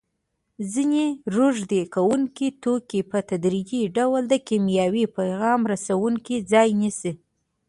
[0.71, 1.05] ځینې
[1.35, 7.11] روږدې کوونکي توکي په تدریجي ډول د کیمیاوي پیغام رسوونکو ځای نیسي.